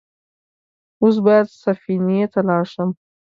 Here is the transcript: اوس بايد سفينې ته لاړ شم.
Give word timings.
اوس 1.01 1.15
بايد 1.25 1.47
سفينې 1.63 2.21
ته 2.33 2.39
لاړ 2.47 2.63
شم. 2.73 2.89